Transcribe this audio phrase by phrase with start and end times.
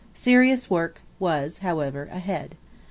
[0.15, 2.55] Serious work was, however, ahead.